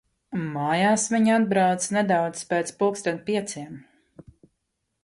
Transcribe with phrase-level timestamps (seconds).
[0.53, 3.79] Mājās viņa atbrauca nedaudz pēc pulksten pieciem.